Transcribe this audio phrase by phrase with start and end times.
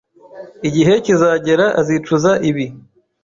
[0.67, 2.65] Igihe kizagera azicuza ibi.